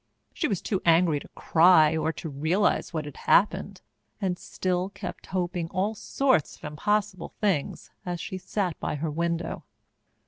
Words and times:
She 0.33 0.47
was 0.47 0.63
too 0.63 0.81
angry 0.83 1.19
to 1.19 1.27
cry 1.35 1.95
or 1.95 2.11
to 2.11 2.27
realize 2.27 2.91
what 2.91 3.05
had 3.05 3.17
happened, 3.17 3.83
and 4.19 4.39
still 4.39 4.89
kept 4.89 5.27
hoping 5.27 5.69
all 5.69 5.93
sorts 5.93 6.55
of 6.57 6.63
impossible 6.63 7.35
things 7.39 7.91
as 8.03 8.19
she 8.19 8.39
sat 8.39 8.79
by 8.79 8.95
her 8.95 9.11
window. 9.11 9.63